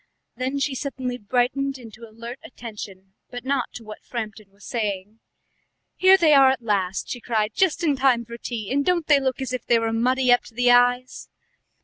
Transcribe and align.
Then 0.35 0.57
she 0.57 0.73
suddenly 0.73 1.19
brightened 1.19 1.77
into 1.77 2.09
alert 2.09 2.39
attention—but 2.43 3.45
not 3.45 3.71
to 3.73 3.83
what 3.83 4.01
Framton 4.03 4.49
was 4.49 4.65
saying. 4.65 5.19
"Here 5.95 6.17
they 6.17 6.33
are 6.33 6.49
at 6.49 6.63
last!" 6.63 7.07
she 7.07 7.21
cried. 7.21 7.53
"Just 7.53 7.83
in 7.83 7.95
time 7.95 8.25
for 8.25 8.39
tea, 8.39 8.71
and 8.71 8.83
don't 8.83 9.05
they 9.05 9.19
look 9.19 9.41
as 9.43 9.53
if 9.53 9.63
they 9.67 9.77
were 9.77 9.93
muddy 9.93 10.31
up 10.31 10.41
to 10.45 10.55
the 10.55 10.71
eyes!" 10.71 11.29